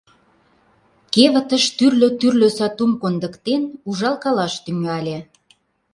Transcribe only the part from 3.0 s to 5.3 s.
кондыктен, ужалкалаш тӱҥале.